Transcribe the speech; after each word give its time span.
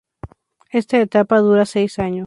Esta 0.79 0.97
etapa 0.99 1.37
dura 1.41 1.63
seis 1.67 1.99
años. 1.99 2.19